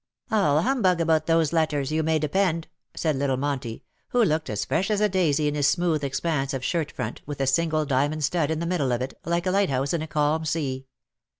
[0.31, 2.63] "All humbug about those letters, you may depend/^
[2.95, 6.65] said little Monty, who looked as fresh as a daisy in his smooth expanse of
[6.65, 9.93] shirt front, with a single diamond stud in the middle of it, like a lighthouse
[9.93, 10.87] in a calm sea.